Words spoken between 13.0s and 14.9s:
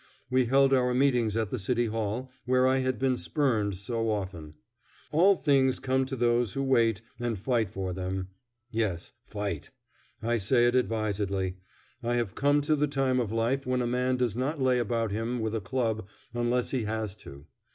of life when a man does not lay